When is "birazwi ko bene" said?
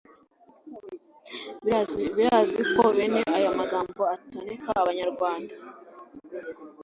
2.15-3.21